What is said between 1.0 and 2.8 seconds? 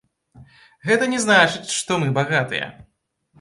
не значыць, што мы багатыя.